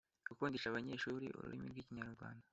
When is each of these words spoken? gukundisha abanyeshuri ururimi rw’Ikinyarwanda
gukundisha 0.29 0.67
abanyeshuri 0.69 1.25
ururimi 1.37 1.67
rw’Ikinyarwanda 1.71 2.45